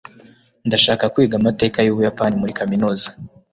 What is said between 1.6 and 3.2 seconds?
yUbuyapani muri kaminuza.